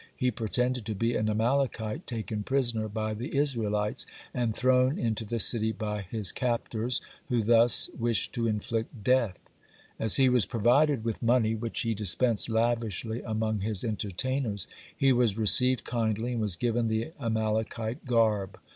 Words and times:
He 0.17 0.31
pretended 0.31 0.83
to 0.87 0.95
be 0.95 1.15
an 1.15 1.29
Amalekite 1.29 2.07
taken 2.07 2.41
prisoner 2.41 2.87
by 2.89 3.13
the 3.13 3.37
Israelites, 3.37 4.07
and 4.33 4.55
thrown 4.55 4.97
into 4.97 5.23
the 5.25 5.37
city 5.37 5.71
by 5.71 6.01
his 6.01 6.31
captors, 6.31 7.01
who 7.27 7.43
thus 7.43 7.87
wished 7.99 8.33
to 8.33 8.47
inflict 8.47 9.03
death. 9.03 9.37
As 9.99 10.15
he 10.15 10.27
was 10.27 10.47
provided 10.47 11.03
with 11.03 11.21
money, 11.21 11.53
which 11.53 11.81
he 11.81 11.93
dispensed 11.93 12.49
lavishly 12.49 13.21
among 13.21 13.59
his 13.59 13.83
entertainers, 13.83 14.67
he 14.97 15.13
was 15.13 15.37
received 15.37 15.83
kindly, 15.83 16.31
and 16.31 16.41
was 16.41 16.55
given 16.55 16.87
the 16.87 17.11
Amalekite 17.19 18.03
garb. 18.07 18.59